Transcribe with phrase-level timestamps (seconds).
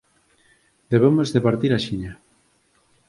[0.91, 2.13] Debemos de partir axiña.